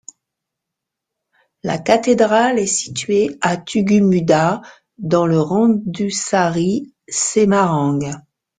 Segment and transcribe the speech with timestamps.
[1.61, 4.63] La cathédrale est située à Tugu Muda,
[4.97, 7.99] dans Randusari, Semarang.